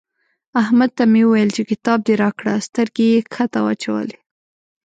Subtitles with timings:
[0.61, 4.17] احمد ته مې وويل چې کتاب دې راکړه؛ سترګې يې کښته واچولې.